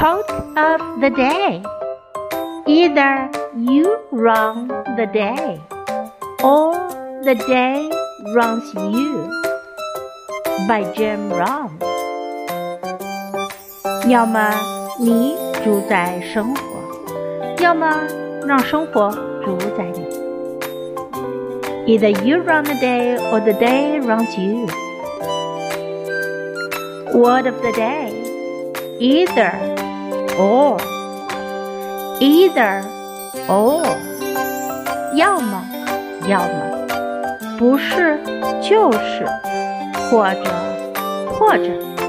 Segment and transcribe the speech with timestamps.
[0.00, 1.62] Quote of the day
[2.66, 5.60] Either you run the day,
[6.42, 6.72] or
[7.22, 7.88] the day
[8.34, 9.30] runs you.
[10.66, 11.70] By Jim Rohn.
[14.08, 14.50] 要么
[14.98, 16.60] 你主宰生活，
[17.62, 17.86] 要么
[18.46, 19.10] 让生活
[19.44, 20.06] 主宰你。
[21.86, 24.66] Either you run the day or the day runs you.
[27.14, 28.12] Word of the day
[28.98, 29.52] either
[30.37, 30.77] or
[32.19, 32.83] either
[33.47, 33.83] or
[35.15, 35.63] 要么
[36.27, 36.87] 要么
[37.57, 38.19] 不是
[38.61, 39.25] 就是
[40.09, 40.43] 或者
[41.37, 42.00] 或者。